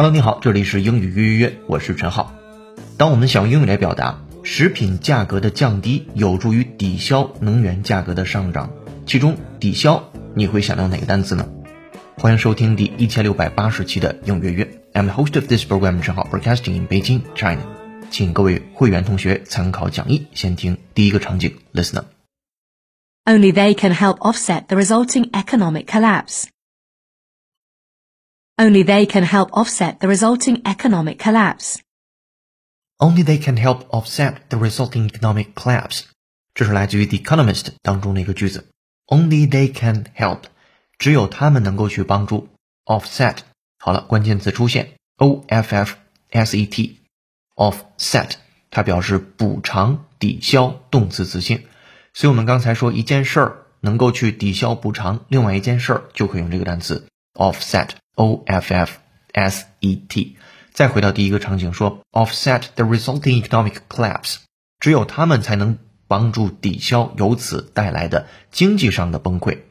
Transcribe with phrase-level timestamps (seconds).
[0.00, 2.32] Hello，你好，这里是英语约约约，我是陈浩。
[2.96, 8.70] 当我们想用英语来表达食品价格的降低有助于抵消能源价格的上涨，
[9.06, 11.48] 其中抵消你会想到哪个单词呢？
[12.16, 14.82] 欢迎收听第一千六百八十期的英语约约。
[14.92, 17.62] I'm the host of this program，陈浩，broadcasting in Beijing, China。
[18.08, 22.04] 请各位会员同学参考讲义，先听第一个场景 Listener,。
[23.24, 26.44] Only they can help offset the resulting economic collapse.
[28.57, 31.77] Only they can help offset the resulting economic collapse.
[32.97, 36.03] Only they can help offset the resulting economic collapse。
[36.53, 38.69] 这是来自于《The Economist》当中的一个句子。
[39.07, 40.43] Only they can help，
[40.99, 42.49] 只有他们能够去帮助
[42.85, 43.37] offset。
[43.79, 45.95] 好了，关键词出现，o f f
[46.29, 48.33] s e t，offset，
[48.69, 51.65] 它表示补偿、抵消，动词词性。
[52.13, 58.99] 所以我们刚才说一件事儿能够去抵消补偿另外一件事儿，就可以用这个单词 offset。O F F
[59.33, 60.37] S E T。
[60.71, 64.37] 再回到第一个场景，说 offset the resulting economic collapse，
[64.79, 69.61] 只有他们才能帮助抵消由此带来的经济上的崩溃。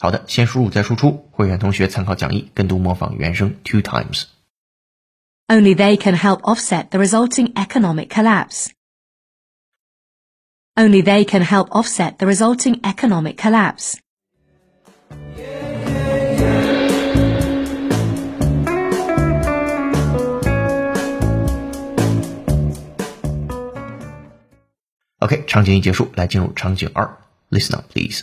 [0.00, 1.28] 好的，先输入再输出。
[1.30, 8.68] 会员同学参考讲义，跟读模仿原声 two times。Only they can help offset the resulting economic collapse.
[10.74, 13.98] Only they can help offset the resulting economic collapse.
[25.20, 27.18] OK，场景一结束，来进入场景二。
[27.50, 28.22] Listen up, please.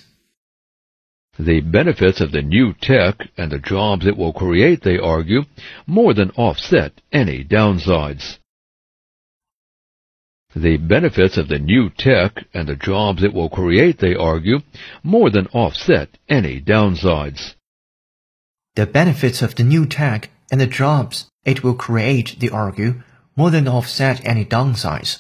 [1.38, 5.46] The benefits of the new tech and the jobs it will create, they argue,
[5.86, 8.36] more than offset any downsides.
[10.54, 14.60] The benefits of the new tech and the jobs it will create, they argue,
[15.02, 17.56] more than offset any downsides.
[18.76, 23.02] The benefits of the new tech and the jobs it will create, they argue,
[23.38, 25.20] more than offset any downsides.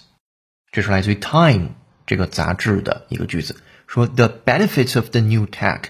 [0.77, 1.69] 这是来自于《Time》
[2.05, 3.57] 这个杂志的一个句子，
[3.87, 5.85] 说 The benefits of the new tech，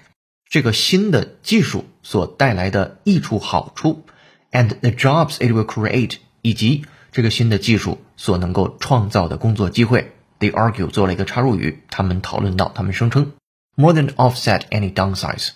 [0.49, 4.05] 这个新的技术所带来的益处好处
[4.53, 13.33] ，and the jobs it will create，以及这个新的技术所能够创造的工作机会，they argue 做了一个插入语，他们讨论到，他们声称
[13.75, 15.49] more than offset any downsides。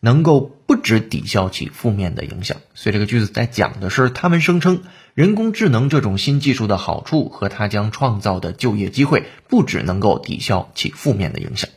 [0.00, 4.82] 能够不止抵消其负面的影响，所以这个句子在讲的是他们声称
[5.17, 11.69] 人工智能这种新技术的好处和它将创造的就业机会，不只能够抵消其负面的影响。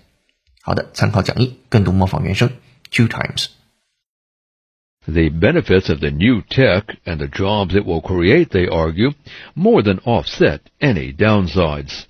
[0.62, 2.50] 好的，参考讲义，跟读模仿原声
[2.91, 9.14] two times。The benefits of the new tech and the jobs it will create, they argue,
[9.54, 12.06] more than offset any downsides.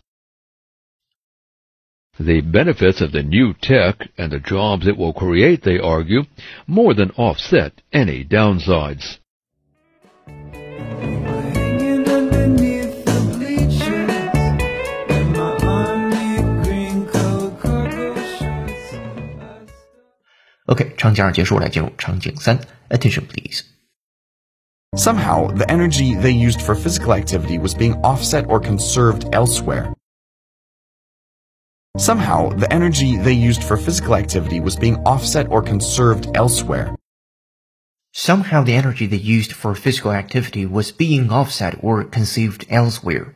[2.19, 6.25] The benefits of the new tech and the jobs it will create, they argue,
[6.67, 9.19] more than offset any downsides.
[20.71, 22.59] OK，场景二结束，来进入场景三。
[22.89, 23.63] Attention, please.
[24.97, 29.93] Somehow, the energy they used for physical activity was being offset or conserved elsewhere.
[31.99, 36.95] Somehow, the energy they used for physical activity was being offset or conserved elsewhere.
[38.19, 43.35] Somehow the energy they used for physical activity was being offset or conserved elsewhere.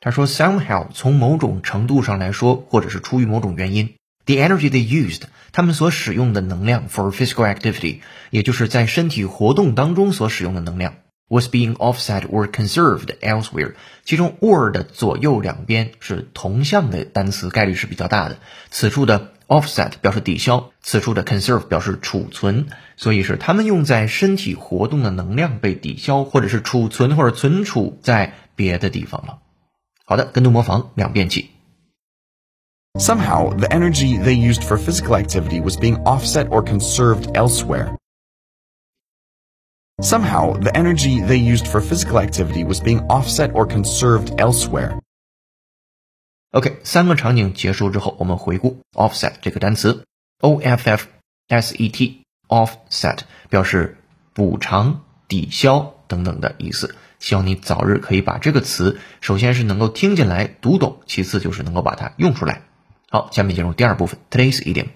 [0.00, 10.95] 他说，somehow 从某种程度上来说，或者是出于某种原因 ，the energy they used 他们所使用的能量 for physical activity，也就是在身体活动当中所使用的能量。
[11.29, 13.73] was being offset or conserved elsewhere。
[14.05, 18.37] 其中 or 的左右两边是同向的单词，概率是比较大的。
[18.69, 22.67] 此处的 offset 表示抵消，此处的 conserve 表示储存，
[22.97, 29.39] 所以是他们用在身体活动的能量被抵消，或者是储存或者存储在别的地方了。
[30.05, 31.52] 好的，跟读模仿两遍起。
[32.98, 37.96] Somehow, the energy they used for physical activity was being offset or conserved elsewhere.
[40.00, 45.00] Somehow, the energy they used for physical activity was being offset or conserved elsewhere.
[46.52, 50.04] OK，三个场景结束之后，我们回顾 offset 这个单词，
[50.40, 51.06] O F F
[51.48, 53.98] S E T offset 表示
[54.32, 56.96] 补偿、抵消等等的意思。
[57.18, 62.62] 希望你早日可以把这个词，首先是能够听进来、读懂，其次就是能够把它用出来。
[63.13, 64.87] 好，下面进入第二部分，Today's idiom。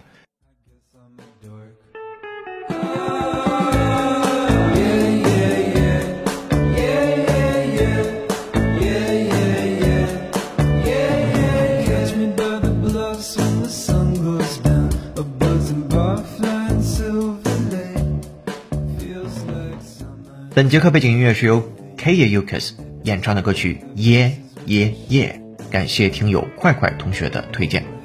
[20.55, 21.61] 本节课背景音乐是由
[21.95, 22.71] Kaya Yukas
[23.03, 24.35] 演唱的歌曲《耶
[24.65, 27.96] 耶耶》，感谢听友快快同学的推荐。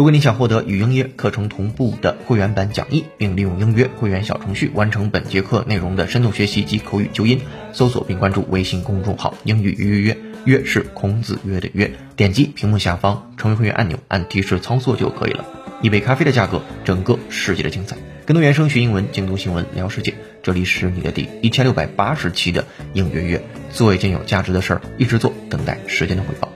[0.00, 7.38] 如果你想获得与英约课程同步的会员版讲义，并利用英约会员小程序完成本节课内容的深度学习及口语纠音，
[7.74, 10.16] 搜索并关注微信公众号“英语约约约”，
[10.46, 15.44] 约是孔子约的约，点击屏幕下方成为会员按钮，按提示操作就可以了。
[15.82, 17.94] 一杯咖啡的价格，整个世界的精彩。
[18.24, 20.14] 更多原声学英文，精读新闻聊世界。
[20.42, 22.64] 这里是你的第一千六百八十期的
[22.94, 26.50] 英约约，做一件有价值的事儿，一直做，等待时间的回报。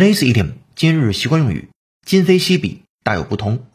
[0.00, 1.68] Today's idiom 今日习惯用语，
[2.06, 3.66] 今非昔比，大有不同。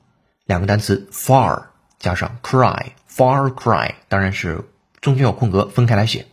[0.44, 1.66] 两个单词 far
[2.00, 4.64] 加上 cry，far cry 当然是
[5.02, 6.26] 中间有空格，分开来写。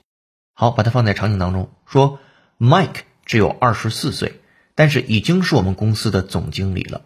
[0.55, 2.21] 好，把它放在场景当中，说
[2.59, 4.41] Mike 只有二十四岁，
[4.75, 7.03] 但是已经是我们公司的总经理了。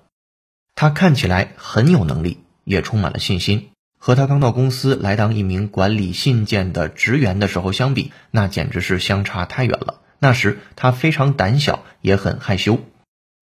[0.77, 3.71] 他看起来很有能力，也充满了信心。
[3.99, 10.03] 和他刚到公司来当一名管理信件的职员的时候相比，那简直是相差太远了。
[10.19, 12.81] 那时他非常胆小，也很害羞。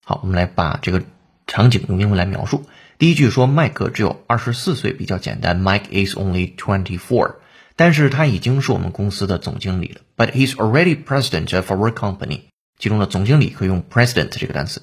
[0.04, 1.02] 好，我们来把这个
[1.46, 2.64] 场景用英文来描述。
[2.98, 5.60] 第一句说麦克只有二十四岁，比较简单。
[5.60, 7.36] Mike is only twenty four，
[7.76, 10.00] 但是他已经是我们公司的总经理了。
[10.16, 12.42] But he's already president of our company。
[12.78, 14.82] 其中的总经理可以用 president 这个单词。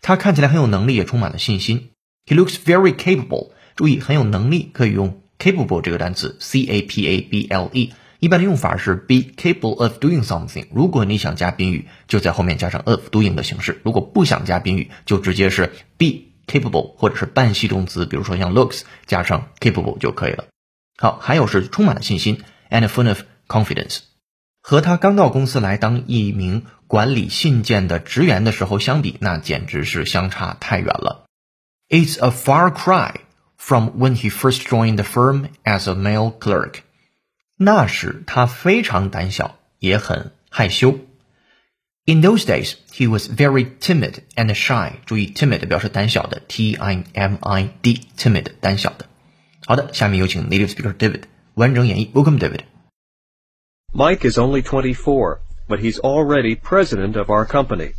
[0.00, 1.90] 他看起来很有能力，也充满了信心。
[2.26, 3.52] He looks very capable。
[3.74, 7.92] 注意，很有能力可以用 capable 这个单词，c a p a b l e。
[8.22, 10.68] 一般的用法是 be capable of doing something。
[10.72, 20.44] 如果你想加宾语，就在后面加上 of doing 的形式；如果不想加宾语，就直接是 be capable 或者是半系动词，比如说像 looks 加上 capable 就可以了。
[20.98, 23.98] 好，还有是充满了信心，and full of confidence。
[24.62, 31.24] 和他刚到公司来当一名管理信件的职员的时候相比，那简直是相差太远了。
[31.88, 33.16] It's a far cry
[33.56, 36.82] from when he first joined the firm as a male clerk。
[37.61, 40.99] 那时他非常胆小，也很害羞。
[42.05, 44.93] In those days, he was very timid and shy.
[45.05, 49.05] 注意，timid 表示胆小的，T I M I D，timid 胆小的。
[49.65, 51.23] 好的，下面有请 native speaker David
[51.55, 52.11] 完整演绎。
[52.13, 52.61] Welcome, David.
[53.93, 57.93] Mike is only 24, but he's already president of our company.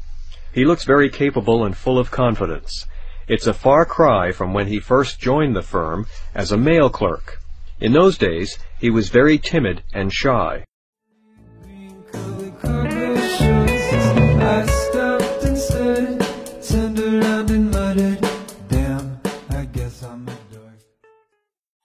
[0.54, 2.86] He looks very capable and full of confidence.
[3.26, 7.40] It's a far cry from when he first joined the firm as a mail clerk.
[7.80, 10.64] In those days, he was very timid and shy.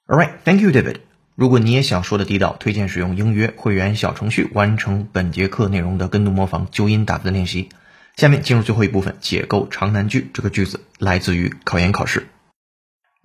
[0.09, 0.97] Alright, thank you, David.
[1.35, 7.69] 如果你也想说的地道，推荐使用英约会员小程序完成本节课内容的跟读模仿、纠音打字练习。
[8.15, 10.29] 下面进入最后一部分，解构长难句。
[10.33, 12.27] 这个句子来自于考研考试。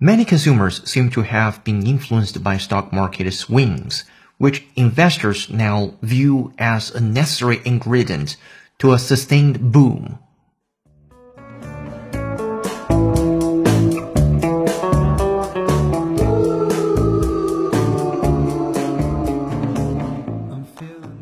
[0.01, 4.03] Many consumers seem to have been influenced by stock market swings,
[4.37, 8.35] which investors now view as a necessary ingredient
[8.77, 10.19] to a sustained boom.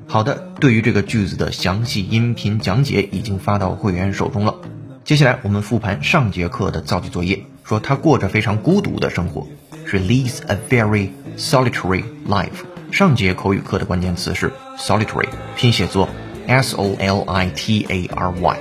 [0.10, 4.56] 好的，对于这个句子的详细音频讲解已经发到会员手中了。
[5.04, 9.47] 接下来我们复盘上节课的造句作业， 说他过着非常孤独的生活，
[9.87, 12.49] 是 leads a very solitary life。
[12.91, 16.09] 上节口语课的关键词是 solitary，拼写作
[16.47, 18.57] s o l i t a r y。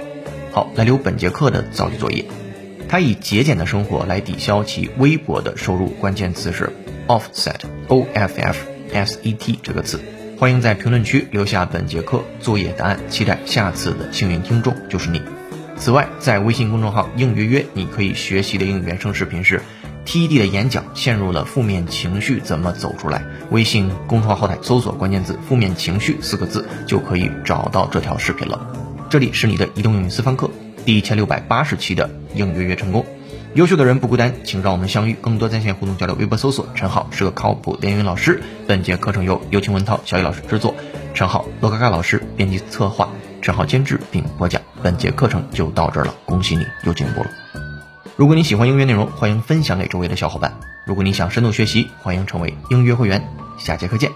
[0.52, 2.26] 好，来留本节课的造句作业。
[2.88, 6.72] 他以节俭的生活来抵消其微薄的收入，关键词是
[7.08, 8.58] offset，o f f
[8.94, 10.00] s e t 这个词。
[10.38, 15.22] 欢迎在评论区留下本节课作业答案，期待下次的幸运听众就是你。
[15.82, 19.64] 此外，在微信公众号“应约约”，你可以学习的英语原声视频是
[20.06, 23.24] TED 的演讲，陷入了负面情绪怎么走出来？
[23.50, 28.64] 微信公众号后台搜索关键字“负面情绪”四个字，就可以找到这条视频了。
[29.10, 30.52] 这里是你的移动英语私房课
[30.86, 33.04] 第一千六百八十期的应约约成功。
[33.56, 35.16] 优秀的人不孤单，请让我们相遇。
[35.20, 38.40] 更多在线互动交流，微博搜索“陈浩是个靠谱连语老师”。
[38.68, 40.76] 本节课程由有请文涛、小雨老师制作，
[41.16, 43.10] 陈浩、罗嘎嘎老师编辑策划，
[43.42, 44.62] 陈浩监制并播讲。
[44.84, 47.30] 本节课程就到这儿了，恭喜你又进步了。
[48.16, 50.52] 如果你喜欢音乐内容，欢迎分享给周围的小伙伴。
[50.86, 53.24] 如果你想深度学习，欢迎成为音乐会员。
[53.60, 54.12] 下节课见，